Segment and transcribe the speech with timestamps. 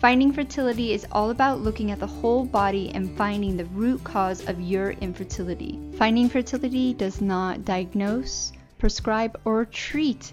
[0.00, 4.48] Finding Fertility is all about looking at the whole body and finding the root cause
[4.48, 5.78] of your infertility.
[5.98, 10.32] Finding Fertility does not diagnose, prescribe, or treat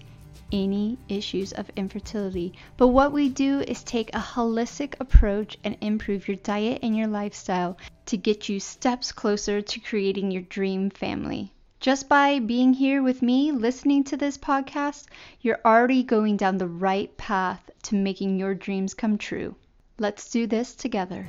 [0.53, 2.53] any issues of infertility.
[2.77, 7.07] But what we do is take a holistic approach and improve your diet and your
[7.07, 11.51] lifestyle to get you steps closer to creating your dream family.
[11.79, 15.05] Just by being here with me, listening to this podcast,
[15.41, 19.55] you're already going down the right path to making your dreams come true.
[19.99, 21.27] Let's do this together.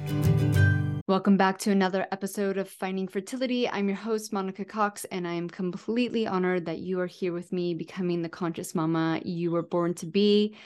[1.07, 3.69] Welcome back to another episode of Finding Fertility.
[3.69, 7.53] I'm your host, Monica Cox, and I am completely honored that you are here with
[7.53, 10.57] me, becoming the conscious mama you were born to be.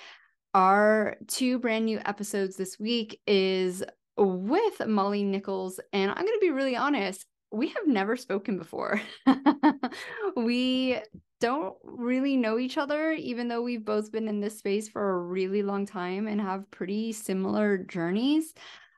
[0.54, 3.82] Our two brand new episodes this week is
[4.16, 9.00] with Molly Nichols, and I'm going to be really honest we have never spoken before.
[10.36, 10.98] we
[11.40, 15.18] don't really know each other, even though we've both been in this space for a
[15.18, 18.54] really long time and have pretty similar journeys.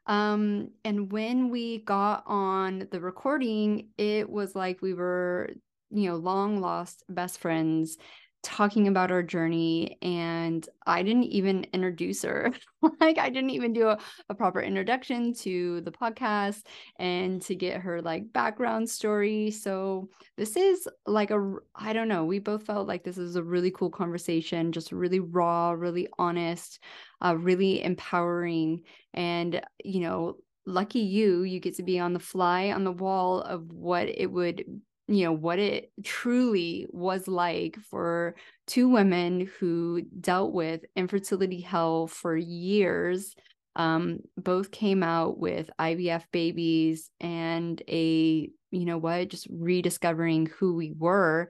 [0.06, 5.50] Um, and when we got on the recording, it was like we were,
[5.90, 7.96] you know, long lost best friends
[8.44, 12.52] talking about our journey and I didn't even introduce her.
[13.00, 16.66] like I didn't even do a, a, proper introduction to the podcast
[16.98, 19.50] and to get her like background story.
[19.50, 23.42] So this is like a I don't know, we both felt like this is a
[23.42, 26.78] really cool conversation, just really raw, really honest,
[27.24, 28.82] uh really empowering
[29.14, 30.36] and you know,
[30.66, 34.30] lucky you, you get to be on the fly on the wall of what it
[34.30, 34.64] would
[35.06, 38.34] you know what it truly was like for
[38.66, 43.34] two women who dealt with infertility hell for years
[43.76, 50.74] um, both came out with ivf babies and a you know what just rediscovering who
[50.74, 51.48] we were.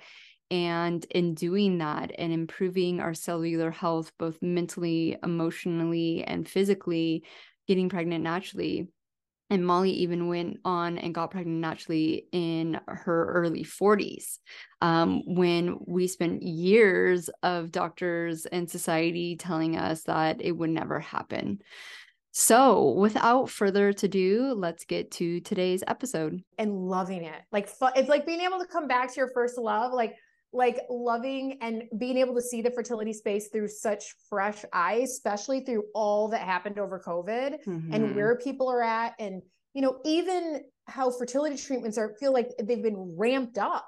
[0.50, 7.24] And in doing that and improving our cellular health both mentally emotionally and physically
[7.66, 8.88] getting pregnant naturally
[9.50, 14.38] and Molly even went on and got pregnant naturally in her early 40s
[14.80, 20.98] um, when we spent years of doctors and society telling us that it would never
[20.98, 21.60] happen.
[22.36, 26.42] So, without further ado, let's get to today's episode.
[26.58, 27.40] And loving it.
[27.52, 29.92] Like, it's like being able to come back to your first love.
[29.92, 30.16] Like,
[30.54, 35.60] like loving and being able to see the fertility space through such fresh eyes, especially
[35.60, 37.92] through all that happened over COVID mm-hmm.
[37.92, 39.14] and where people are at.
[39.18, 39.42] And,
[39.74, 43.86] you know, even how fertility treatments are feel like they've been ramped up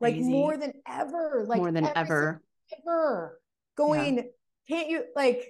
[0.00, 1.44] like more than ever.
[1.46, 2.42] Like more than ever.
[2.78, 3.40] Ever
[3.76, 4.22] going, yeah.
[4.68, 5.48] can't you like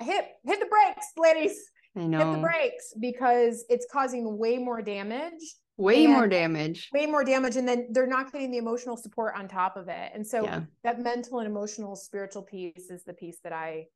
[0.00, 1.70] hit hit the brakes, ladies?
[1.96, 2.18] I know.
[2.18, 5.42] Hit the brakes because it's causing way more damage
[5.76, 9.48] way more damage way more damage and then they're not getting the emotional support on
[9.48, 10.60] top of it and so yeah.
[10.84, 13.86] that mental and emotional spiritual piece is the piece that i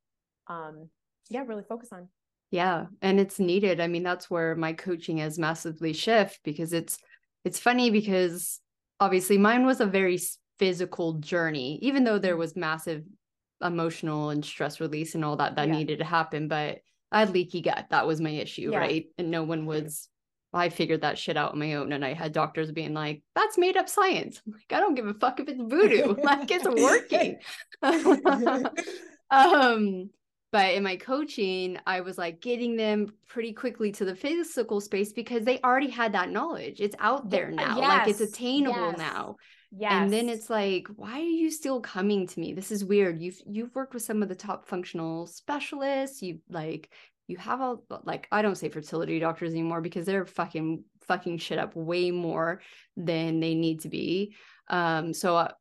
[0.47, 0.89] um
[1.29, 2.07] yeah really focus on
[2.49, 6.97] yeah and it's needed i mean that's where my coaching has massively shift because it's
[7.45, 8.59] it's funny because
[8.99, 10.19] obviously mine was a very
[10.57, 12.39] physical journey even though there mm-hmm.
[12.39, 13.03] was massive
[13.61, 15.73] emotional and stress release and all that that yeah.
[15.75, 16.79] needed to happen but
[17.11, 18.79] i had leaky gut that was my issue yeah.
[18.79, 20.09] right and no one was
[20.57, 21.91] I figured that shit out on my own.
[21.91, 24.41] And I had doctors being like, that's made up science.
[24.45, 26.15] I'm like, I don't give a fuck if it's voodoo.
[26.23, 27.37] like it's working.
[29.31, 30.09] um,
[30.51, 35.11] but in my coaching, I was like getting them pretty quickly to the physical space
[35.11, 36.79] because they already had that knowledge.
[36.79, 37.77] It's out there now.
[37.77, 37.99] Yes.
[37.99, 38.97] Like it's attainable yes.
[38.97, 39.35] now.
[39.77, 39.91] Yes.
[39.91, 42.53] And then it's like, why are you still coming to me?
[42.53, 43.19] This is weird.
[43.19, 46.21] You've you've worked with some of the top functional specialists.
[46.21, 46.89] You like
[47.27, 51.59] you have a like I don't say fertility doctors anymore because they're fucking fucking shit
[51.59, 52.61] up way more
[52.95, 54.35] than they need to be.
[54.69, 55.51] Um, so uh,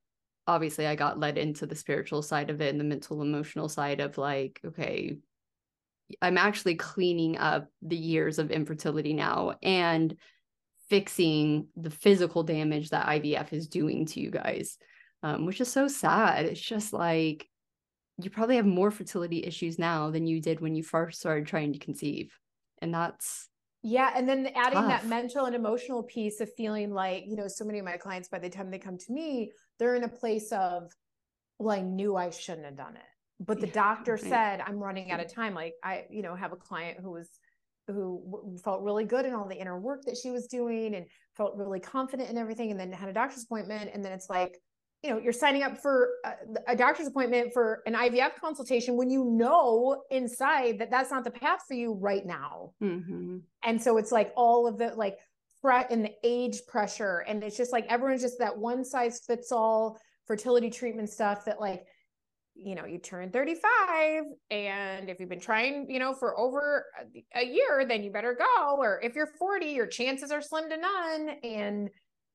[0.46, 4.00] obviously I got led into the spiritual side of it and the mental emotional side
[4.00, 5.18] of like, okay,
[6.22, 10.16] I'm actually cleaning up the years of infertility now and
[10.88, 14.78] fixing the physical damage that IVF is doing to you guys.
[15.22, 16.44] Um, which is so sad.
[16.44, 17.48] It's just like
[18.18, 21.72] you probably have more fertility issues now than you did when you first started trying
[21.72, 22.38] to conceive.
[22.80, 23.48] And that's
[23.82, 24.12] yeah.
[24.16, 24.88] And then adding tough.
[24.88, 28.28] that mental and emotional piece of feeling like, you know, so many of my clients,
[28.28, 30.90] by the time they come to me, they're in a place of,
[31.58, 33.02] well, I knew I shouldn't have done it.
[33.38, 34.20] But the yeah, doctor right.
[34.20, 35.54] said, I'm running out of time.
[35.54, 37.30] Like I, you know, have a client who was
[37.86, 41.56] who felt really good in all the inner work that she was doing and felt
[41.56, 44.58] really confident in everything and then had a doctor's appointment and then it's like
[45.02, 46.32] you know you're signing up for a,
[46.72, 51.30] a, doctor's appointment for an ivf consultation when you know inside that that's not the
[51.30, 53.38] path for you right now mm-hmm.
[53.64, 55.16] and so it's like all of the like
[55.60, 59.52] fret and the age pressure and it's just like everyone's just that one size fits
[59.52, 61.84] all fertility treatment stuff that like
[62.54, 66.86] you know you turn 35 and if you've been trying you know for over
[67.34, 70.76] a year then you better go or if you're 40 your chances are slim to
[70.76, 71.90] none and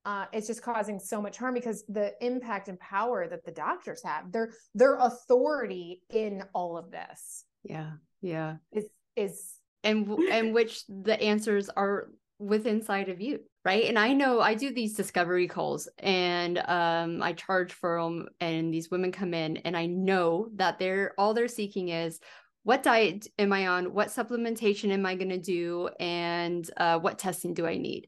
[0.06, 4.02] uh, it's just causing so much harm because the impact and power that the doctors
[4.04, 8.56] have their their authority in all of this yeah yeah.
[8.72, 9.54] is is
[9.84, 12.10] and and which the answers are
[12.40, 13.86] within inside of you right?
[13.86, 18.74] And i know i do these discovery calls and um i charge for them and
[18.74, 22.20] these women come in and i know that they're all they're seeking is
[22.64, 23.94] what diet am i on?
[23.94, 25.90] What supplementation am i going to do?
[26.00, 28.08] And uh, what testing do i need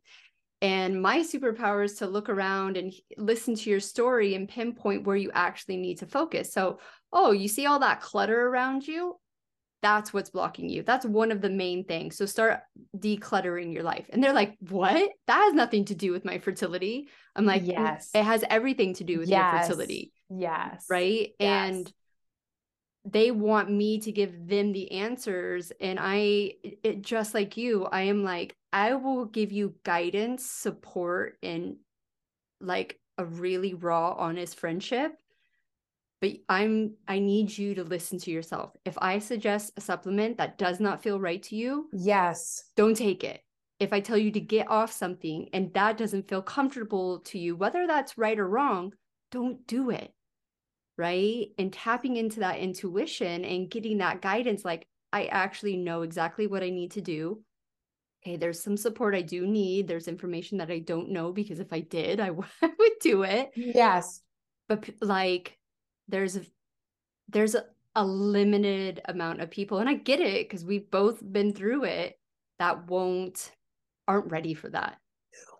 [0.63, 5.15] and my superpower is to look around and listen to your story and pinpoint where
[5.15, 6.79] you actually need to focus so
[7.11, 9.15] oh you see all that clutter around you
[9.83, 10.81] that's what's blocking you.
[10.81, 12.15] That's one of the main things.
[12.15, 12.61] So start
[12.97, 14.05] decluttering your life.
[14.09, 15.11] And they're like, what?
[15.27, 17.09] That has nothing to do with my fertility.
[17.35, 19.51] I'm like, mm, yes, it has everything to do with yes.
[19.51, 20.13] your fertility.
[20.29, 20.85] Yes.
[20.89, 21.31] Right.
[21.37, 21.69] Yes.
[21.69, 21.93] And
[23.05, 25.71] they want me to give them the answers.
[25.81, 31.37] And I, it, just like you, I am like, I will give you guidance, support,
[31.43, 31.77] and
[32.61, 35.17] like a really raw, honest friendship
[36.23, 38.71] but i'm i need you to listen to yourself.
[38.85, 42.63] If i suggest a supplement that does not feel right to you yes.
[42.77, 43.41] don't take it.
[43.79, 47.57] If i tell you to get off something and that doesn't feel comfortable to you
[47.57, 48.93] whether that's right or wrong
[49.31, 50.13] don't do it
[50.97, 51.47] right?
[51.57, 56.63] And tapping into that intuition and getting that guidance like i actually know exactly what
[56.63, 57.41] i need to do.
[58.25, 59.87] Okay there's some support i do need.
[59.87, 63.51] There's information that i don't know because if i did I would do it.
[63.55, 64.21] Yes.
[64.67, 65.57] But like
[66.07, 66.41] there's a
[67.29, 71.53] there's a, a limited amount of people and i get it because we've both been
[71.53, 72.19] through it
[72.59, 73.51] that won't
[74.07, 74.97] aren't ready for that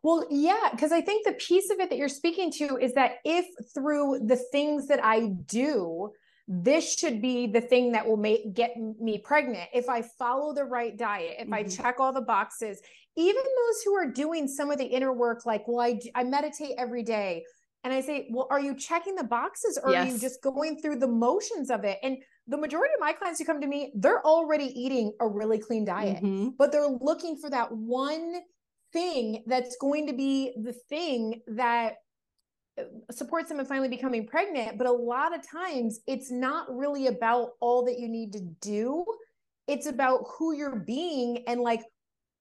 [0.04, 3.14] well yeah because i think the piece of it that you're speaking to is that
[3.24, 6.12] if through the things that i do
[6.48, 10.64] this should be the thing that will make get me pregnant if i follow the
[10.64, 11.54] right diet if mm-hmm.
[11.54, 12.82] i check all the boxes
[13.16, 16.76] even those who are doing some of the inner work like well i, I meditate
[16.78, 17.44] every day
[17.84, 20.08] and I say, well, are you checking the boxes or yes.
[20.08, 22.00] are you just going through the motions of it?
[22.02, 22.18] And
[22.48, 25.84] the majority of my clients who come to me, they're already eating a really clean
[25.86, 26.50] diet, mm-hmm.
[26.58, 28.36] but they're looking for that one
[28.94, 31.96] thing that's going to be the thing that
[32.80, 34.78] uh, supports them in finally becoming pregnant.
[34.78, 39.04] But a lot of times it's not really about all that you need to do.
[39.68, 41.82] It's about who you're being and like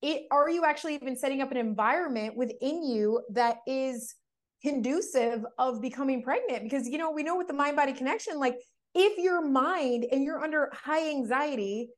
[0.03, 4.15] it are you actually even setting up an environment within you that is
[4.63, 8.57] conducive of becoming pregnant because you know we know with the mind body connection like
[8.95, 11.89] if your mind and you're under high anxiety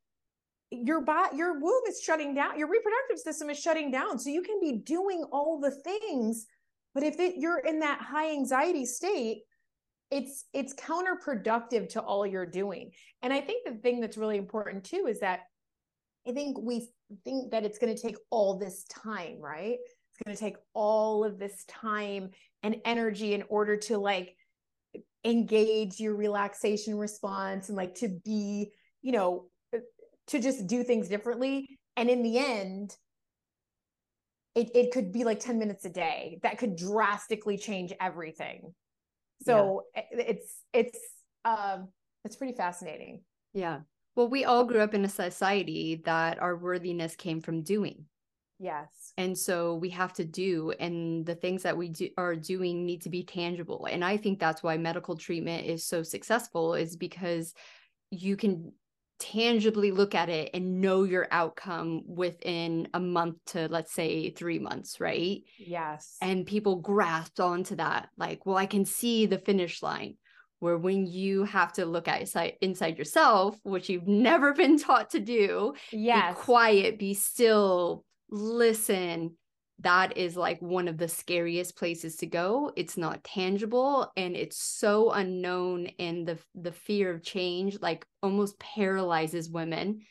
[0.84, 4.18] your body your womb is shutting down your reproductive system is shutting down.
[4.18, 6.46] So you can be doing all the things
[6.94, 9.42] but if it, you're in that high anxiety state
[10.10, 12.90] it's it's counterproductive to all you're doing.
[13.22, 15.40] And i think the thing that's really important too is that
[16.28, 16.88] i think we
[17.24, 19.76] think that it's going to take all this time right?
[20.14, 22.30] It's going to take all of this time
[22.62, 24.36] and energy in order to like
[25.24, 28.70] engage your relaxation response and like to be,
[29.02, 29.46] you know,
[30.28, 31.78] to just do things differently.
[31.96, 32.96] And in the end,
[34.54, 38.74] it, it could be like 10 minutes a day that could drastically change everything.
[39.43, 40.02] So yeah.
[40.12, 40.98] it's, it's,
[41.44, 41.88] um,
[42.24, 43.22] it's pretty fascinating.
[43.52, 43.81] Yeah.
[44.16, 48.06] Well, we all grew up in a society that our worthiness came from doing.
[48.60, 49.12] Yes.
[49.19, 53.02] And so we have to do, and the things that we do, are doing need
[53.02, 53.88] to be tangible.
[53.90, 57.52] And I think that's why medical treatment is so successful, is because
[58.10, 58.72] you can
[59.24, 64.58] tangibly look at it and know your outcome within a month to let's say three
[64.58, 65.43] months right?
[65.58, 66.16] Yes.
[66.20, 70.16] And people grasped onto that like well i can see the finish line.
[70.60, 75.10] Where when you have to look at inside, inside yourself which you've never been taught
[75.10, 76.34] to do yes.
[76.34, 79.36] be quiet be still listen
[79.81, 82.72] that is like one of the scariest places to go.
[82.76, 88.58] It's not tangible and it's so unknown and the the fear of change like almost
[88.58, 90.02] paralyzes women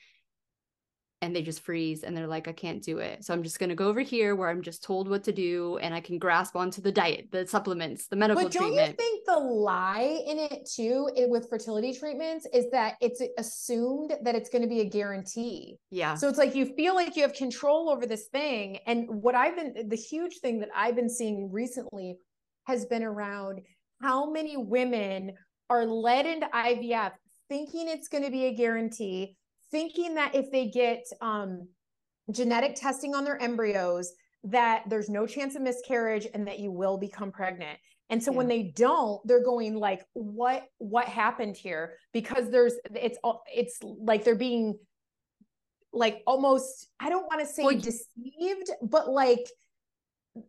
[1.23, 3.23] and they just freeze and they're like, I can't do it.
[3.23, 5.93] So I'm just gonna go over here where I'm just told what to do and
[5.93, 8.89] I can grasp onto the diet, the supplements, the medical but don't treatment.
[8.89, 14.13] you think the lie in it too it, with fertility treatments is that it's assumed
[14.23, 16.15] that it's going to be a guarantee yeah.
[16.15, 19.55] so it's like you feel like you have control over this thing and what i've
[19.55, 22.17] been the huge thing that i've been seeing recently
[22.65, 23.61] has been around
[24.01, 25.31] how many women
[25.69, 27.11] are led into ivf
[27.49, 29.35] thinking it's going to be a guarantee
[29.73, 31.67] thinking that if they get um,
[32.31, 34.13] genetic testing on their embryos
[34.45, 37.79] that there's no chance of miscarriage and that you will become pregnant.
[38.09, 38.37] And so yeah.
[38.37, 41.93] when they don't they're going like what what happened here?
[42.13, 43.17] Because there's it's
[43.53, 44.77] it's like they're being
[45.95, 49.47] like almost i don't want to say well, deceived but like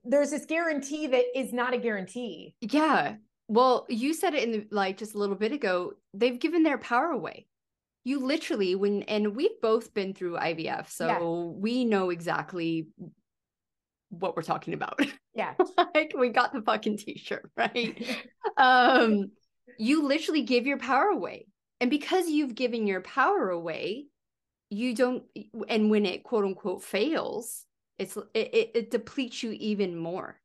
[0.02, 2.54] there's this guarantee that is not a guarantee.
[2.60, 3.16] Yeah.
[3.48, 6.78] Well you said it in the, like just a little bit ago they've given their
[6.78, 7.46] power away
[8.04, 11.18] you literally when and we've both been through IVF so yeah.
[11.20, 12.88] we know exactly
[14.10, 15.00] what we're talking about.
[15.34, 15.54] Yeah.
[15.94, 18.22] like we got the fucking t-shirt, right?
[18.56, 19.30] um
[19.78, 21.46] you literally give your power away.
[21.80, 24.06] And because you've given your power away,
[24.70, 25.24] you don't
[25.68, 27.64] and when it quote unquote fails,
[27.98, 30.40] it's it, it, depletes you even more.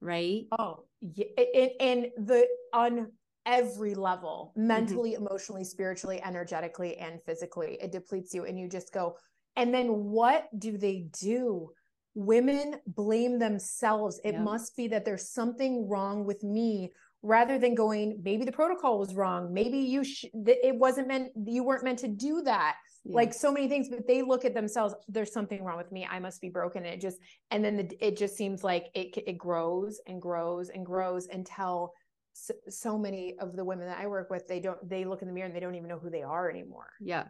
[0.00, 0.46] Right?
[0.58, 1.26] Oh, yeah.
[1.36, 3.12] And, and the on
[3.46, 4.68] every level mm-hmm.
[4.68, 5.26] mentally mm-hmm.
[5.26, 9.16] emotionally spiritually energetically and physically it depletes you and you just go
[9.56, 11.70] and then what do they do
[12.14, 14.42] women blame themselves it yeah.
[14.42, 16.90] must be that there's something wrong with me
[17.22, 21.62] rather than going maybe the protocol was wrong maybe you sh- it wasn't meant you
[21.62, 23.14] weren't meant to do that yeah.
[23.14, 26.18] like so many things but they look at themselves there's something wrong with me i
[26.18, 27.18] must be broken and it just
[27.50, 31.92] and then the, it just seems like it it grows and grows and grows until
[32.32, 35.28] so, so many of the women that I work with, they don't, they look in
[35.28, 36.90] the mirror and they don't even know who they are anymore.
[37.00, 37.24] Yeah.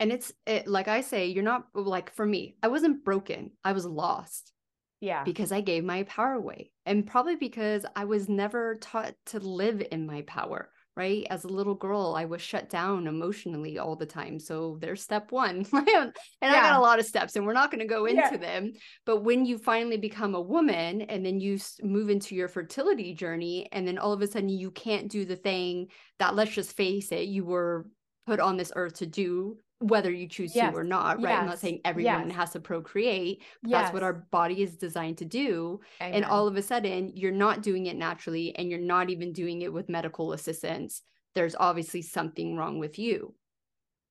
[0.00, 3.52] And it's it, like I say, you're not like for me, I wasn't broken.
[3.64, 4.52] I was lost.
[5.00, 5.24] Yeah.
[5.24, 6.70] Because I gave my power away.
[6.86, 11.26] And probably because I was never taught to live in my power right?
[11.30, 14.38] As a little girl, I was shut down emotionally all the time.
[14.38, 15.66] So there's step one.
[15.72, 16.12] and yeah.
[16.42, 18.36] I got a lot of steps, and we're not going to go into yeah.
[18.36, 18.72] them.
[19.06, 23.68] But when you finally become a woman and then you move into your fertility journey,
[23.72, 27.12] and then all of a sudden you can't do the thing that, let's just face
[27.12, 27.86] it, you were
[28.26, 30.72] put on this earth to do whether you choose yes.
[30.72, 31.30] to or not, right?
[31.30, 31.40] Yes.
[31.40, 32.36] I'm not saying everyone yes.
[32.36, 33.42] has to procreate.
[33.62, 35.80] That's what our body is designed to do.
[36.00, 36.14] Amen.
[36.14, 39.62] And all of a sudden, you're not doing it naturally and you're not even doing
[39.62, 41.02] it with medical assistance.
[41.34, 43.34] There's obviously something wrong with you.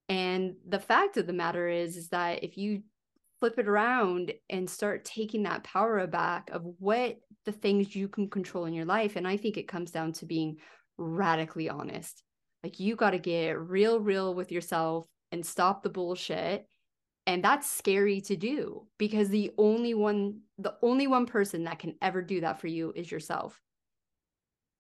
[0.09, 2.83] And the fact of the matter is, is that if you
[3.39, 8.29] flip it around and start taking that power back of what the things you can
[8.29, 10.57] control in your life, and I think it comes down to being
[10.97, 12.23] radically honest.
[12.63, 16.67] Like you got to get real, real with yourself and stop the bullshit.
[17.27, 21.95] And that's scary to do because the only one the only one person that can
[22.01, 23.59] ever do that for you is yourself.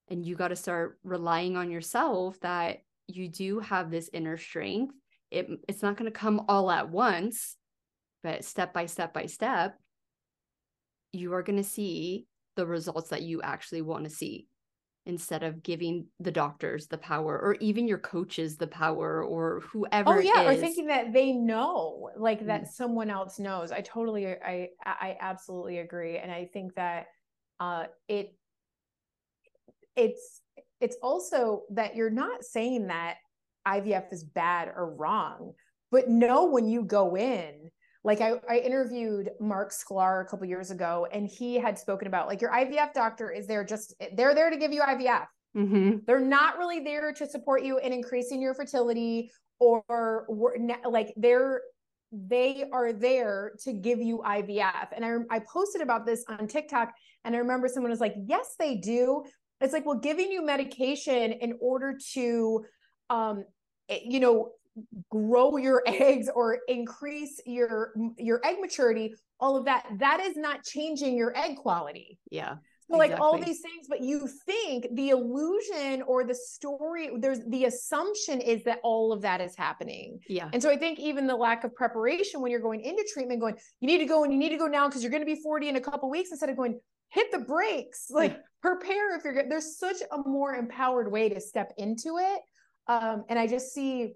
[0.09, 4.95] And you got to start relying on yourself that you do have this inner strength.
[5.29, 7.55] It, it's not going to come all at once
[8.23, 9.77] but step by step by step
[11.13, 14.47] you are going to see the results that you actually want to see
[15.05, 20.17] instead of giving the doctors the power or even your coaches the power or whoever
[20.17, 22.67] oh yeah or thinking that they know like that mm.
[22.67, 27.07] someone else knows i totally i i absolutely agree and i think that
[27.59, 28.35] uh it
[29.95, 30.41] it's
[30.79, 33.15] it's also that you're not saying that
[33.67, 35.53] ivf is bad or wrong
[35.89, 37.71] but know when you go in
[38.03, 42.27] like I, I interviewed Marc Sklar a couple years ago, and he had spoken about
[42.27, 45.25] like your IVF doctor is there just they're there to give you IVF.
[45.55, 45.97] Mm-hmm.
[46.07, 50.25] They're not really there to support you in increasing your fertility or,
[50.89, 51.61] like they're
[52.11, 54.87] they are there to give you IVF.
[54.95, 56.91] And I I posted about this on TikTok,
[57.23, 59.23] and I remember someone was like, "Yes, they do."
[59.61, 62.65] It's like, well, giving you medication in order to,
[63.11, 63.43] um,
[63.89, 64.53] eh, you know,
[65.09, 70.63] grow your eggs or increase your your egg maturity all of that that is not
[70.63, 72.19] changing your egg quality.
[72.29, 72.55] Yeah
[72.91, 77.65] so like all these things but you think the illusion or the story there's the
[77.65, 80.19] assumption is that all of that is happening.
[80.27, 80.49] Yeah.
[80.53, 83.55] And so i think even the lack of preparation when you're going into treatment going
[83.79, 85.41] you need to go and you need to go now because you're going to be
[85.41, 88.07] 40 in a couple weeks instead of going hit the brakes.
[88.09, 92.41] Like prepare if you're good there's such a more empowered way to step into it
[92.87, 94.13] um and i just see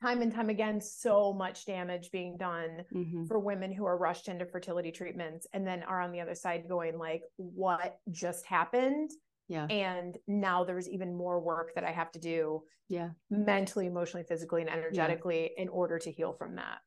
[0.00, 3.24] time and time again so much damage being done mm-hmm.
[3.24, 6.64] for women who are rushed into fertility treatments and then are on the other side
[6.68, 9.10] going like what just happened
[9.48, 14.24] yeah and now there's even more work that i have to do yeah mentally emotionally
[14.26, 15.62] physically and energetically yeah.
[15.62, 16.78] in order to heal from that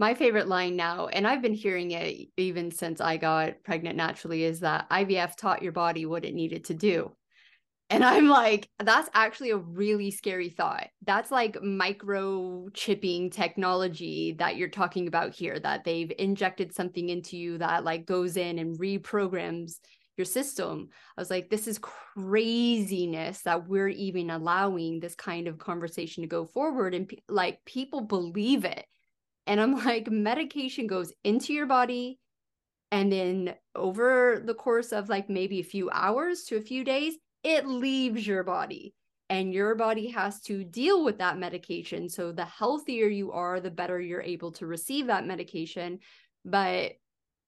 [0.00, 4.44] my favorite line now, and I've been hearing it even since I got pregnant naturally,
[4.44, 7.10] is that IVF taught your body what it needed to do.
[7.90, 10.88] And I'm like, that's actually a really scary thought.
[11.06, 17.58] That's like microchipping technology that you're talking about here, that they've injected something into you
[17.58, 19.76] that like goes in and reprograms
[20.18, 20.88] your system.
[21.16, 26.28] I was like, this is craziness that we're even allowing this kind of conversation to
[26.28, 26.94] go forward.
[26.94, 28.84] And like people believe it.
[29.46, 32.18] And I'm like, medication goes into your body.
[32.90, 37.14] And then over the course of like maybe a few hours to a few days,
[37.42, 38.94] it leaves your body
[39.30, 42.08] and your body has to deal with that medication.
[42.08, 45.98] So the healthier you are, the better you're able to receive that medication.
[46.44, 46.92] But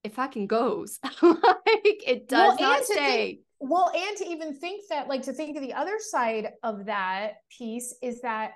[0.05, 0.99] it fucking goes.
[1.23, 3.27] like it does well, not stay.
[3.27, 6.87] Think, well, and to even think that, like, to think of the other side of
[6.87, 8.53] that piece is that,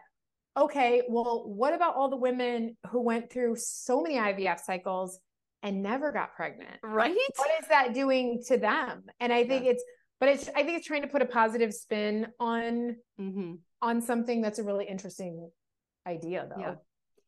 [0.56, 5.18] okay, well, what about all the women who went through so many IVF cycles
[5.62, 6.76] and never got pregnant?
[6.82, 7.16] Right.
[7.36, 9.04] What is that doing to them?
[9.20, 9.72] And I think yeah.
[9.72, 9.84] it's
[10.24, 13.54] but it's i think it's trying to put a positive spin on mm-hmm.
[13.82, 15.50] on something that's a really interesting
[16.06, 16.74] idea though yeah.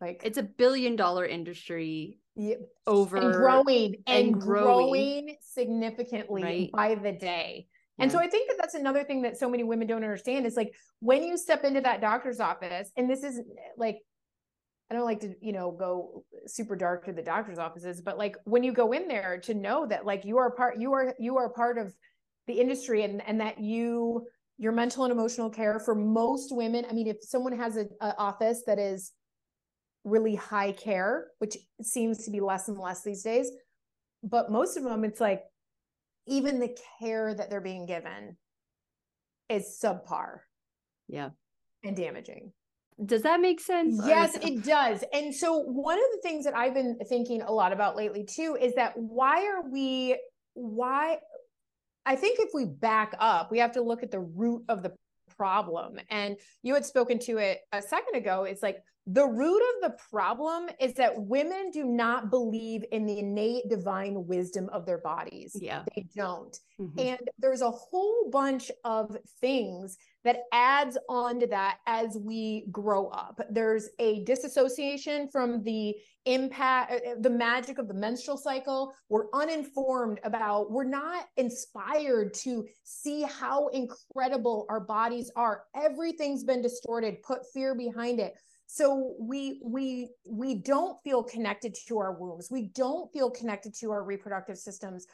[0.00, 2.54] like it's a billion dollar industry yeah.
[2.86, 5.24] over and growing and, and growing.
[5.24, 6.72] growing, significantly right.
[6.72, 7.66] by the day
[7.98, 8.04] yeah.
[8.04, 10.56] and so i think that that's another thing that so many women don't understand is
[10.56, 13.42] like when you step into that doctor's office and this is
[13.76, 13.98] like
[14.88, 18.36] I don't like to, you know, go super dark to the doctor's offices, but like
[18.44, 21.38] when you go in there to know that like you are part, you are, you
[21.38, 21.92] are part of
[22.46, 24.26] the industry and and that you
[24.58, 26.86] your mental and emotional care for most women.
[26.88, 29.12] I mean if someone has a, a office that is
[30.04, 33.50] really high care which seems to be less and less these days
[34.22, 35.42] but most of them it's like
[36.28, 38.36] even the care that they're being given
[39.48, 40.38] is subpar
[41.08, 41.30] yeah.
[41.84, 42.52] and damaging.
[43.04, 44.00] Does that make sense?
[44.06, 45.04] Yes it does.
[45.12, 48.56] And so one of the things that i've been thinking a lot about lately too
[48.60, 50.18] is that why are we
[50.54, 51.18] why
[52.06, 54.92] I think if we back up, we have to look at the root of the
[55.36, 55.98] problem.
[56.08, 58.44] And you had spoken to it a second ago.
[58.44, 63.20] It's like the root of the problem is that women do not believe in the
[63.20, 65.56] innate divine wisdom of their bodies.
[65.60, 65.82] Yeah.
[65.94, 66.58] They don't.
[66.80, 66.98] Mm-hmm.
[66.98, 69.96] And there's a whole bunch of things
[70.26, 73.40] that adds on to that as we grow up.
[73.48, 78.92] There's a disassociation from the impact, uh, the magic of the menstrual cycle.
[79.08, 85.62] We're uninformed about, we're not inspired to see how incredible our bodies are.
[85.80, 88.34] Everything's been distorted, put fear behind it
[88.68, 93.92] so we we we don't feel connected to our wombs we don't feel connected to
[93.92, 95.06] our reproductive systems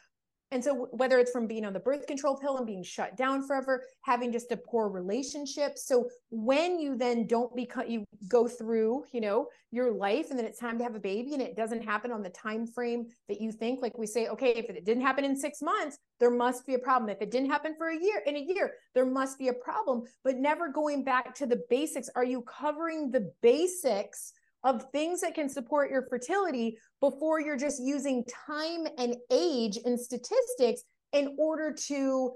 [0.53, 3.47] and so whether it's from being on the birth control pill and being shut down
[3.47, 5.77] forever, having just a poor relationship.
[5.77, 10.47] So when you then don't become you go through, you know, your life and then
[10.47, 13.41] it's time to have a baby and it doesn't happen on the time frame that
[13.41, 16.67] you think like we say okay, if it didn't happen in 6 months, there must
[16.67, 17.11] be a problem.
[17.11, 20.05] If it didn't happen for a year, in a year, there must be a problem,
[20.23, 22.09] but never going back to the basics.
[22.15, 24.33] Are you covering the basics
[24.65, 29.99] of things that can support your fertility before you're just using time and age and
[29.99, 32.33] statistics in order to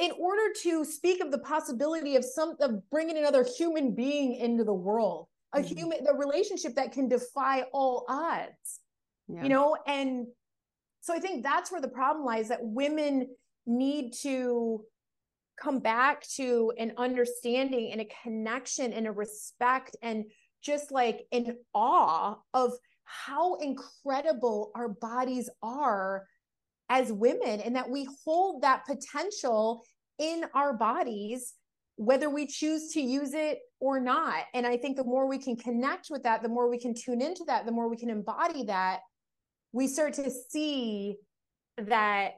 [0.00, 4.64] in order to speak of the possibility of some of bringing another human being into
[4.64, 5.76] the world a mm-hmm.
[5.76, 8.80] human the relationship that can defy all odds
[9.28, 9.42] yeah.
[9.42, 10.26] you know and
[11.00, 13.28] so i think that's where the problem lies that women
[13.66, 14.82] need to
[15.60, 20.24] come back to an understanding and a connection and a respect and
[20.62, 22.72] just like in awe of
[23.04, 26.26] how incredible our bodies are
[26.88, 29.84] as women and that we hold that potential
[30.18, 31.54] in our bodies
[31.98, 34.44] whether we choose to use it or not.
[34.54, 37.22] And i think the more we can connect with that the more we can tune
[37.22, 39.00] into that the more we can embody that
[39.72, 41.16] we start to see
[41.78, 42.32] that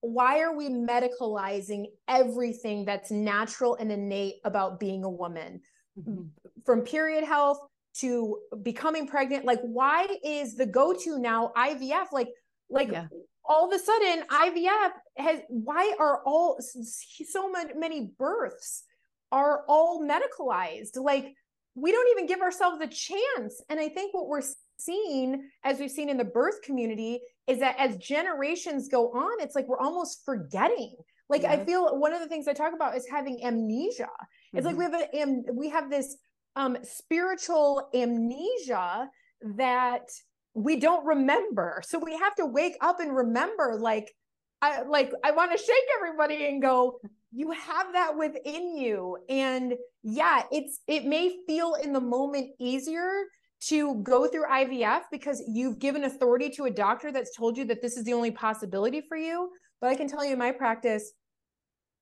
[0.00, 5.60] why are we medicalizing everything that's natural and innate about being a woman
[5.98, 6.22] mm-hmm.
[6.64, 7.58] from period health
[7.94, 12.28] to becoming pregnant like why is the go-to now ivf like
[12.68, 13.06] like yeah.
[13.44, 18.84] all of a sudden ivf has why are all so many births
[19.30, 21.34] are all medicalized like
[21.76, 24.42] we don't even give ourselves a chance and i think what we're
[24.76, 29.54] seeing as we've seen in the birth community is that as generations go on it's
[29.54, 30.94] like we're almost forgetting
[31.28, 31.52] like yeah.
[31.52, 34.08] i feel one of the things i talk about is having amnesia
[34.54, 34.76] it's mm-hmm.
[34.76, 36.16] like we have a we have this
[36.56, 39.10] um, spiritual amnesia
[39.56, 40.08] that
[40.54, 41.82] we don't remember.
[41.84, 44.14] So we have to wake up and remember, like,
[44.62, 47.00] I like I want to shake everybody and go,
[47.32, 49.18] you have that within you.
[49.28, 53.24] And yeah, it's it may feel in the moment easier
[53.68, 57.82] to go through IVF because you've given authority to a doctor that's told you that
[57.82, 59.50] this is the only possibility for you.
[59.80, 61.12] But I can tell you in my practice,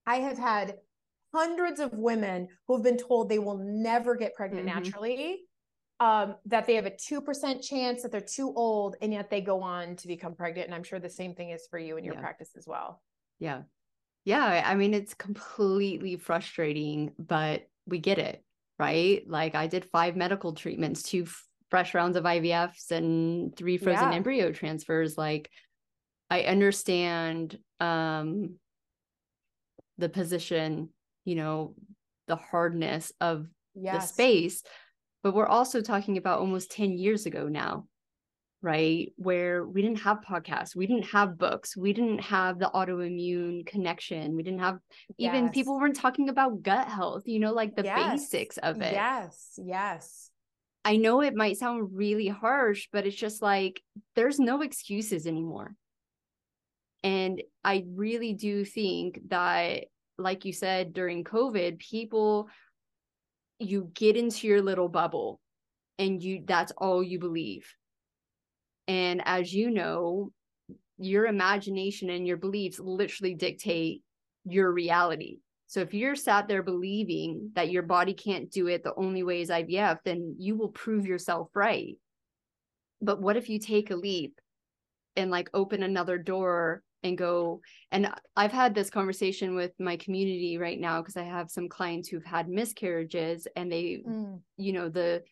[0.07, 0.75] I have had
[1.35, 4.79] hundreds of women who have been told they will never get pregnant mm-hmm.
[4.79, 5.40] naturally,
[6.01, 9.62] um, that they have a 2% chance that they're too old, and yet they go
[9.62, 10.66] on to become pregnant.
[10.66, 12.21] And I'm sure the same thing is for you in your yeah.
[12.21, 13.03] practice as well.
[13.38, 13.62] Yeah.
[14.25, 14.62] Yeah.
[14.64, 18.45] I mean, it's completely frustrating, but we get it,
[18.79, 19.23] right?
[19.27, 21.27] Like I did five medical treatments, two
[21.71, 24.16] fresh rounds of IVFs and three frozen yeah.
[24.16, 25.16] embryo transfers.
[25.16, 25.51] Like
[26.31, 28.57] I understand um
[29.99, 30.90] the position,
[31.25, 31.75] you know,
[32.29, 33.95] the hardness of yes.
[33.95, 34.63] the space,
[35.23, 37.87] but we're also talking about almost 10 years ago now
[38.63, 39.13] right?
[39.17, 44.37] Where we didn't have podcasts, we didn't have books, we didn't have the autoimmune connection,
[44.37, 44.79] we didn't have
[45.19, 45.55] even yes.
[45.55, 48.13] people weren't talking about gut health, you know, like the yes.
[48.13, 48.93] basics of it.
[48.93, 50.31] Yes, yes.
[50.85, 53.81] I know it might sound really harsh, but it's just like
[54.15, 55.75] there's no excuses anymore.
[57.05, 59.85] And I really do think that,
[60.23, 62.49] like you said during COVID, people,
[63.59, 65.41] you get into your little bubble
[65.99, 67.73] and you that's all you believe.
[68.89, 70.33] And as you know,
[70.99, 74.03] your imagination and your beliefs literally dictate
[74.45, 75.39] your reality.
[75.67, 79.41] So if you're sat there believing that your body can't do it, the only way
[79.41, 81.97] is IVF, then you will prove yourself right.
[83.01, 84.39] But what if you take a leap
[85.17, 87.61] and like open another door and go?
[87.91, 92.09] And I've had this conversation with my community right now because I have some clients
[92.09, 94.41] who've had miscarriages and they, mm.
[94.57, 95.23] you know, the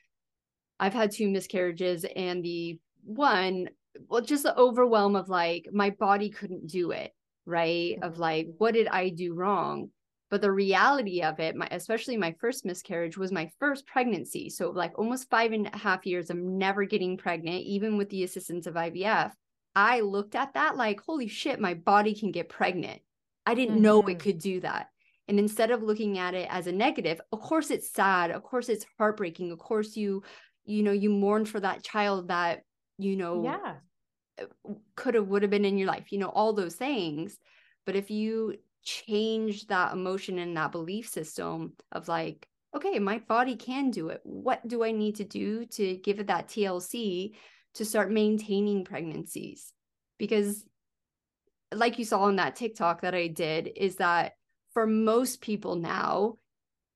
[0.78, 3.68] I've had two miscarriages and the one,
[4.08, 7.12] well, just the overwhelm of like my body couldn't do it,
[7.44, 7.98] right?
[8.02, 9.90] Of like, what did I do wrong?
[10.30, 14.70] but the reality of it my especially my first miscarriage was my first pregnancy so
[14.70, 18.66] like almost five and a half years i'm never getting pregnant even with the assistance
[18.66, 19.32] of ivf
[19.74, 23.00] i looked at that like holy shit my body can get pregnant.
[23.46, 23.82] I didn't mm-hmm.
[23.82, 24.18] know it mm-hmm.
[24.18, 24.88] could do that.
[25.28, 28.68] And instead of looking at it as a negative of course it's sad of course
[28.68, 30.22] it's heartbreaking of course you
[30.64, 32.62] you know you mourn for that child that
[32.98, 34.46] you know yeah.
[34.96, 37.38] could have would have been in your life you know all those things.
[37.86, 43.56] But if you change that emotion and that belief system of like okay my body
[43.56, 44.20] can do it.
[44.24, 47.32] What do i need to do to give it that tlc
[47.74, 49.72] to start maintaining pregnancies.
[50.18, 50.64] Because
[51.74, 54.32] like you saw in that tiktok that i did is that
[54.72, 56.36] for most people now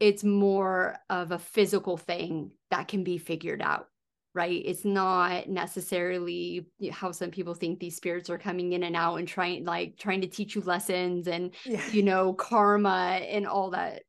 [0.00, 3.88] it's more of a physical thing that can be figured out
[4.34, 4.62] right?
[4.64, 9.28] It's not necessarily how some people think these spirits are coming in and out and
[9.28, 11.80] trying like trying to teach you lessons and yeah.
[11.92, 14.02] you know karma and all that.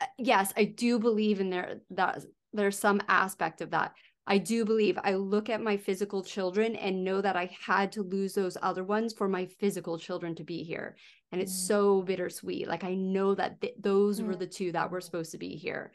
[0.00, 3.92] Uh, yes i do believe in there that there's some aspect of that
[4.26, 8.02] i do believe i look at my physical children and know that i had to
[8.02, 10.96] lose those other ones for my physical children to be here.
[11.32, 11.66] And it's mm.
[11.66, 12.68] so bittersweet.
[12.68, 14.26] Like i know that th- those mm.
[14.26, 15.92] were the two that were supposed to be here.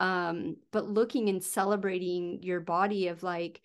[0.00, 3.60] Um but looking and celebrating your body of like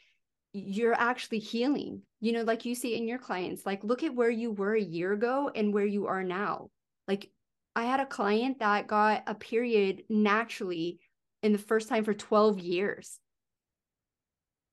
[0.53, 2.01] you're actually healing.
[2.21, 4.81] You know like you see in your clients like look at where you were a
[4.81, 6.69] year ago and where you are now.
[7.07, 7.29] Like
[7.75, 10.99] i had a client that got a period naturally
[11.43, 13.19] in the first time for 12 years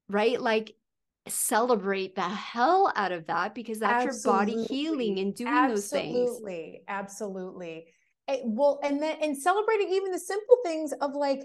[0.08, 0.74] right like
[1.28, 4.52] celebrate the hell out of that because that's absolutely.
[4.52, 5.74] your body healing and doing absolutely.
[5.74, 7.86] those things absolutely absolutely
[8.44, 11.42] well and then and celebrating even the simple things of like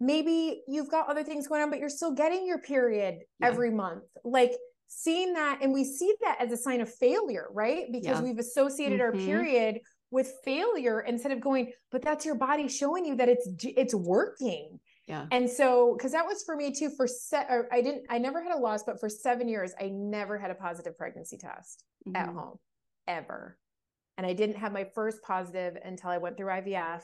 [0.00, 3.46] maybe you've got other things going on but you're still getting your period yeah.
[3.46, 4.52] every month like
[4.88, 8.22] seeing that and we see that as a sign of failure right because yeah.
[8.22, 9.18] we've associated mm-hmm.
[9.18, 9.78] our period
[10.10, 14.78] with failure instead of going but that's your body showing you that it's it's working
[15.06, 18.42] yeah and so because that was for me too for set i didn't i never
[18.42, 22.16] had a loss but for seven years i never had a positive pregnancy test mm-hmm.
[22.16, 22.56] at home
[23.08, 23.58] ever
[24.18, 27.02] and I didn't have my first positive until I went through IVF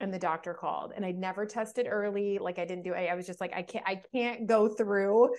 [0.00, 2.38] and the doctor called and I never tested early.
[2.38, 5.34] Like I didn't do I, I was just like, I can't, I can't go through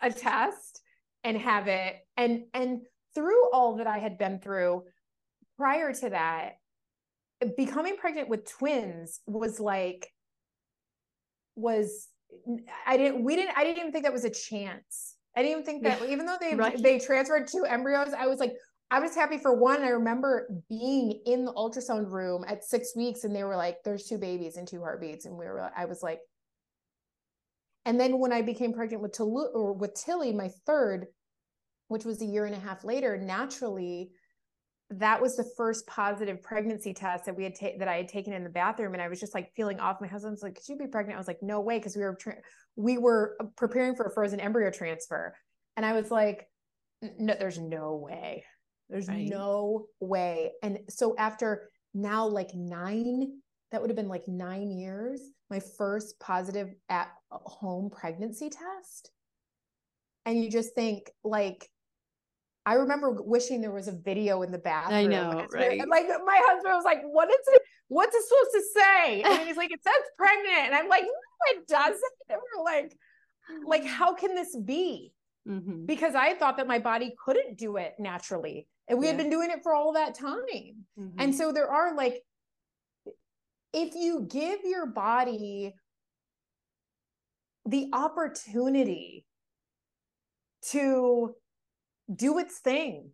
[0.00, 0.80] a test
[1.24, 1.96] and have it.
[2.16, 2.80] And, and
[3.14, 4.82] through all that I had been through
[5.56, 6.54] prior to that,
[7.56, 10.08] becoming pregnant with twins was like,
[11.56, 12.08] was,
[12.86, 15.16] I didn't, we didn't, I didn't even think that was a chance.
[15.36, 16.80] I didn't even think that, even though they right.
[16.82, 18.54] they transferred two embryos, I was like,
[18.90, 19.82] I was happy for one.
[19.82, 24.04] I remember being in the ultrasound room at six weeks and they were like, there's
[24.04, 25.24] two babies and two heartbeats.
[25.24, 26.20] And we were, I was like,
[27.84, 31.06] and then when I became pregnant with Tulu, or with Tilly, my third,
[31.88, 34.10] which was a year and a half later, naturally,
[34.98, 38.32] that was the first positive pregnancy test that we had ta- that I had taken
[38.32, 40.00] in the bathroom, and I was just like feeling off.
[40.00, 42.14] My husband's like, "Could you be pregnant?" I was like, "No way," because we were
[42.14, 42.42] tra-
[42.76, 45.34] we were uh, preparing for a frozen embryo transfer,
[45.76, 46.48] and I was like,
[47.18, 48.44] "No, there's no way,
[48.88, 49.28] there's right.
[49.28, 55.20] no way." And so after now, like nine, that would have been like nine years,
[55.50, 59.10] my first positive at home pregnancy test,
[60.26, 61.68] and you just think like
[62.64, 64.98] I remember wishing there was a video in the bathroom.
[64.98, 65.80] I know, right?
[65.80, 67.62] And like my husband was like, "What is it?
[67.88, 71.58] What's it supposed to say?" And he's like, "It says pregnant," and I'm like, "No,
[71.58, 72.96] it doesn't." And we're like,
[73.66, 75.12] "Like, how can this be?"
[75.48, 75.86] Mm-hmm.
[75.86, 79.12] Because I thought that my body couldn't do it naturally, and we yeah.
[79.12, 80.86] had been doing it for all that time.
[80.98, 81.18] Mm-hmm.
[81.18, 82.22] And so there are like,
[83.72, 85.74] if you give your body
[87.66, 89.24] the opportunity
[90.70, 91.34] to
[92.14, 93.10] do its thing.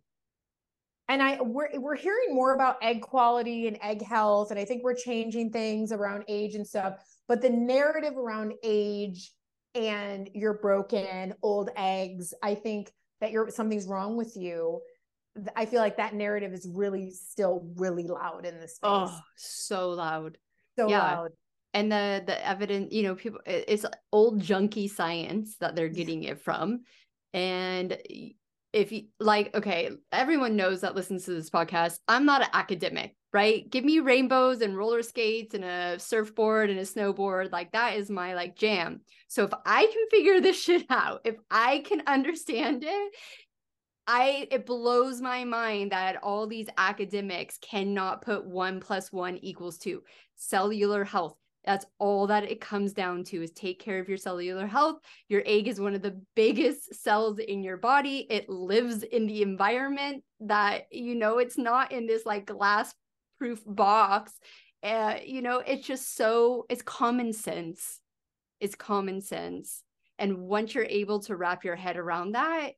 [1.07, 4.83] And I we're we're hearing more about egg quality and egg health, and I think
[4.83, 6.93] we're changing things around age and stuff.
[7.27, 9.31] But the narrative around age
[9.75, 14.81] and you're broken, old eggs, I think that you're something's wrong with you.
[15.55, 18.89] I feel like that narrative is really still really loud in this space.
[18.91, 20.37] Oh, so loud.
[20.77, 20.99] So yeah.
[20.99, 21.31] loud.
[21.73, 26.41] And the the evidence, you know, people it's old junky science that they're getting it
[26.41, 26.81] from.
[27.33, 27.97] And
[28.71, 31.99] if you like, okay, everyone knows that listens to this podcast.
[32.07, 33.69] I'm not an academic, right?
[33.69, 37.51] Give me rainbows and roller skates and a surfboard and a snowboard.
[37.51, 39.01] Like that is my like jam.
[39.27, 43.13] So if I can figure this shit out, if I can understand it,
[44.11, 49.77] I it blows my mind that all these academics cannot put one plus one equals
[49.77, 50.01] two.
[50.35, 54.65] Cellular health, that's all that it comes down to is take care of your cellular
[54.65, 54.97] health.
[55.27, 58.25] Your egg is one of the biggest cells in your body.
[58.29, 62.93] It lives in the environment that, you know, it's not in this like glass
[63.37, 64.33] proof box.
[64.81, 67.99] Uh, you know, it's just so, it's common sense.
[68.59, 69.83] It's common sense.
[70.17, 72.71] And once you're able to wrap your head around that,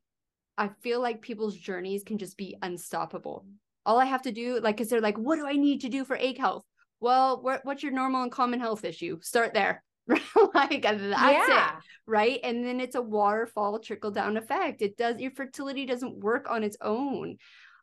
[0.58, 3.46] I feel like people's journeys can just be unstoppable.
[3.86, 6.04] All I have to do, like, is they're like, what do I need to do
[6.04, 6.62] for egg health?
[7.02, 9.18] Well what's your normal and common health issue?
[9.20, 9.82] Start there.
[10.54, 11.78] Like that's yeah.
[11.78, 12.40] it right?
[12.42, 14.82] And then it's a waterfall trickle down effect.
[14.82, 17.36] It does your fertility doesn't work on its own.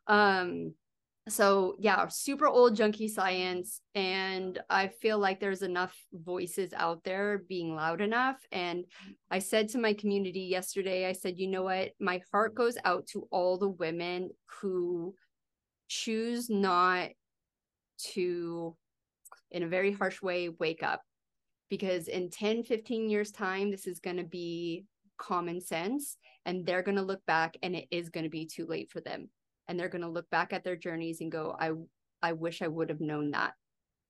[0.06, 0.74] Um
[1.28, 7.42] so yeah super old junky science and i feel like there's enough voices out there
[7.48, 8.36] being loud enough.
[8.52, 8.84] And
[9.30, 11.90] i said to my community yesterday i said you know what?
[12.00, 14.30] My heart goes out to all the women
[14.60, 15.14] who
[15.88, 17.10] choose not
[18.12, 18.76] to
[19.50, 21.02] in a very harsh way wake up.
[21.68, 24.84] Because in 10 15 years time this is going to be
[25.18, 28.66] common sense and they're going to look back and it is going to be too
[28.66, 29.28] late for them.
[29.68, 31.70] And they're going to look back at their journeys and go i
[32.22, 33.52] i wish i would have known that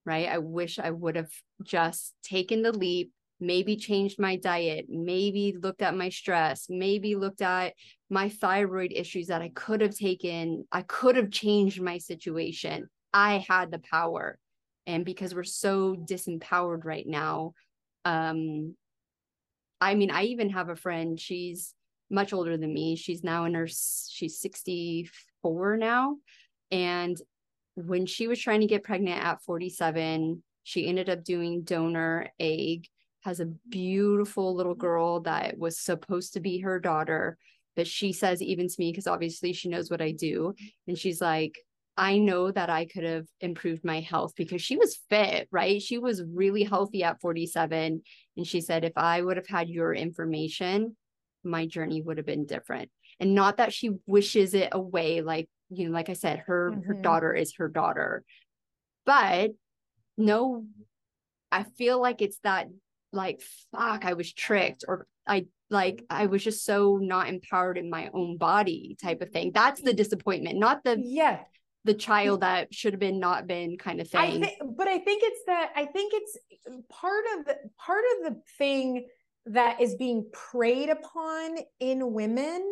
[0.07, 0.29] right?
[0.29, 1.31] I wish i would have
[1.62, 7.42] just taken the leap maybe changed my diet maybe looked at my stress maybe looked
[7.42, 7.74] at
[8.11, 10.66] my thyroid issues that i could have taken.
[10.72, 12.88] I could have changed my situation.
[13.12, 14.38] I had the power
[14.86, 17.52] and because we're so disempowered right now
[18.04, 18.74] um
[19.80, 21.74] i mean i even have a friend she's
[22.10, 26.16] much older than me she's now in her she's 64 now
[26.70, 27.20] and
[27.76, 32.86] when she was trying to get pregnant at 47 she ended up doing donor egg
[33.22, 37.38] has a beautiful little girl that was supposed to be her daughter
[37.76, 40.54] but she says even to me because obviously she knows what i do
[40.88, 41.58] and she's like
[41.96, 45.83] I know that I could have improved my health because she was fit, right?
[45.83, 48.03] She was really healthy at 47.
[48.37, 50.96] And she said, if I would have had your information,
[51.44, 52.90] my journey would have been different.
[53.18, 56.83] And not that she wishes it away, like, you know, like I said, her mm-hmm.
[56.88, 58.24] her daughter is her daughter.
[59.05, 59.53] But
[60.16, 60.66] no,
[61.53, 62.68] I feel like it's that
[63.12, 67.90] like fuck, I was tricked or I like I was just so not empowered in
[67.90, 69.53] my own body type of thing.
[69.53, 71.40] That's the disappointment, not the yeah
[71.84, 72.42] the child mm.
[72.42, 74.20] that should have been not been kind of thing.
[74.20, 76.38] I th- but I think it's that I think it's
[76.68, 79.06] mm, part of the part of the thing
[79.46, 82.70] that is being preyed upon in women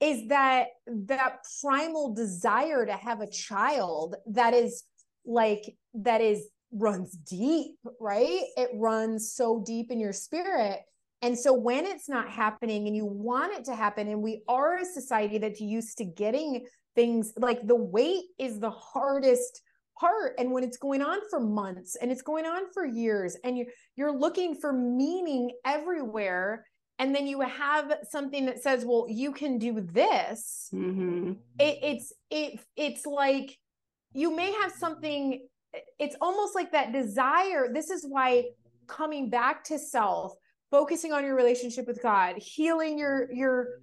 [0.00, 4.84] is that that primal desire to have a child that is
[5.24, 8.42] like that is runs deep, right?
[8.56, 10.80] It runs so deep in your spirit.
[11.20, 14.78] And so when it's not happening and you want it to happen, and we are
[14.78, 19.62] a society that's used to getting things like the wait is the hardest
[19.98, 23.56] part and when it's going on for months and it's going on for years and
[23.56, 26.66] you're you're looking for meaning everywhere
[26.98, 31.32] and then you have something that says, well, you can do this, Mm-hmm.
[31.58, 33.58] it, it's it it's like
[34.12, 35.46] you may have something
[35.98, 38.44] it's almost like that desire this is why
[38.86, 40.34] coming back to self
[40.70, 43.80] focusing on your relationship with god healing your your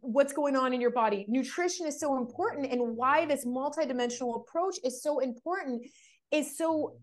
[0.00, 4.76] what's going on in your body nutrition is so important and why this multidimensional approach
[4.84, 5.82] is so important
[6.30, 6.94] is so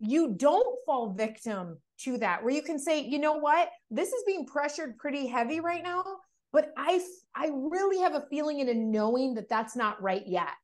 [0.00, 4.22] you don't fall victim to that where you can say you know what this is
[4.26, 6.04] being pressured pretty heavy right now
[6.52, 7.00] but i
[7.34, 10.54] i really have a feeling and a knowing that that's not right yet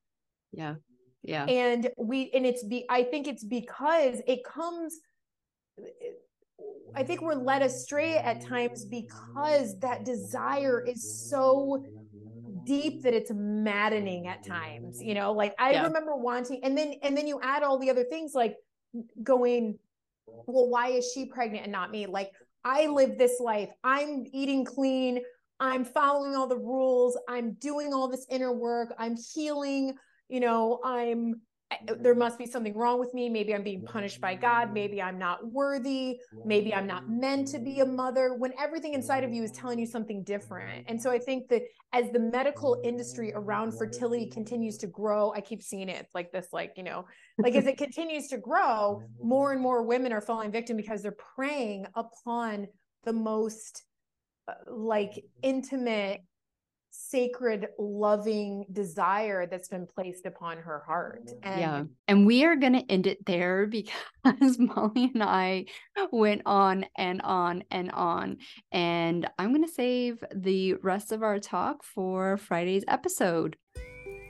[0.52, 0.74] Yeah.
[1.22, 1.44] Yeah.
[1.44, 4.98] and we and it's be i think it's because it comes
[6.94, 11.85] i think we're led astray at times because that desire is so
[12.64, 15.33] deep that it's maddening at times you know?
[15.33, 15.85] Like i Yeah.
[15.85, 18.57] remember wanting and then and then you add all the other things like
[19.22, 19.79] going
[20.46, 22.07] well why is she pregnant and not me?
[22.07, 22.33] Like
[22.64, 23.70] i live this life.
[23.85, 25.20] I'm eating clean.
[25.61, 27.16] I'm following all the rules.
[27.29, 28.92] I'm doing all this inner work.
[28.98, 29.94] I'm healing
[30.29, 30.81] you know?
[30.85, 32.18] I'm I- uh, there mm.
[32.18, 33.28] must be something wrong with me.
[33.28, 34.68] Maybe i'm being punished by god.
[34.68, 34.74] Mm.
[34.74, 36.20] Maybe i'm not worthy.
[36.44, 37.20] Maybe i'm not mm.
[37.20, 40.87] meant to be a mother when everything inside of you is telling you something different.
[40.88, 45.40] And so i think that as the medical industry around fertility continues to grow i
[45.40, 47.04] keep seeing it like this like you know
[47.38, 51.16] like as it continues to grow more and more women are falling victim because they're
[51.35, 52.66] preying upon
[53.04, 53.85] the most
[54.48, 56.20] uh, like intimate
[56.90, 61.48] sacred loving desire that's been placed upon her heart mm-hmm.
[61.48, 61.85] and yeah.
[62.09, 65.66] And we are going to end it there because Molly and I
[66.12, 68.38] went on and on and on.
[68.72, 73.57] And I'm going to save the rest of our talk for Friday's episode.